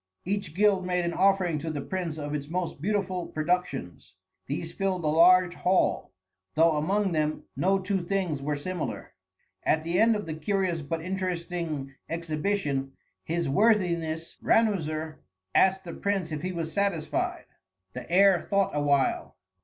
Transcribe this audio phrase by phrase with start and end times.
[0.25, 4.15] Each guild made an offering to the prince of its most beautiful productions.
[4.47, 6.11] These filled a large hall,
[6.55, 9.13] though among them no two things were similar.
[9.61, 12.93] At the end of the curious but interesting exhibition,
[13.25, 15.19] his worthiness Ranuzer
[15.53, 17.45] asked the prince if he was satisfied.
[17.93, 19.37] The heir thought awhile.